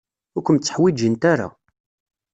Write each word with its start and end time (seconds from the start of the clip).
Ur 0.35 0.41
kem-tteḥwijint 0.43 1.23
ara. 1.33 1.47